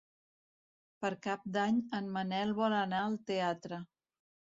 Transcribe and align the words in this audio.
Per 1.03 1.11
Cap 1.25 1.43
d'Any 1.57 1.77
en 1.97 2.07
Manel 2.15 2.53
vol 2.61 2.77
anar 2.79 3.03
al 3.11 3.19
teatre. 3.29 3.79